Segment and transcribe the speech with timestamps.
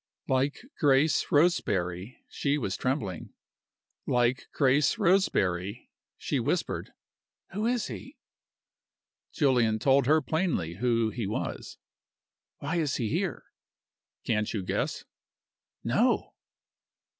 [0.27, 3.35] Like Grace Roseberry, she was trembling.
[4.07, 6.91] Like Grace Roseberry, she whispered,
[7.51, 8.17] "Who is he?"
[9.31, 11.77] Julian told her plainly who he was.
[12.57, 13.43] "Why is he here?"
[14.25, 15.05] "Can't you guess?"
[15.83, 16.33] "No!"